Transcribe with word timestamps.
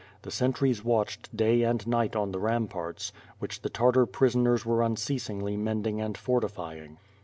The 0.23 0.31
sentries 0.31 0.83
watched 0.83 1.37
day 1.37 1.61
and 1.61 1.85
night 1.85 2.15
on 2.15 2.31
the 2.31 2.39
ramparts, 2.39 3.13
which 3.37 3.61
the 3.61 3.69
Tartar 3.69 4.07
prisoners 4.07 4.65
were 4.65 4.81
unceasingly 4.81 5.55
mending 5.57 6.01
and 6.01 6.17
fortifying. 6.17 6.97